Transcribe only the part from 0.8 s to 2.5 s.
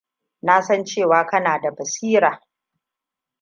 cewa kana da basira.